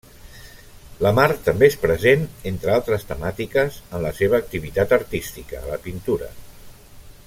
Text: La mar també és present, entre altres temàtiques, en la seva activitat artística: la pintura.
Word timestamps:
La 1.05 1.11
mar 1.17 1.25
també 1.47 1.67
és 1.73 1.77
present, 1.83 2.25
entre 2.53 2.73
altres 2.77 3.07
temàtiques, 3.11 3.77
en 3.99 4.03
la 4.07 4.15
seva 4.23 4.43
activitat 4.45 4.97
artística: 5.01 5.65
la 5.73 5.83
pintura. 5.89 6.37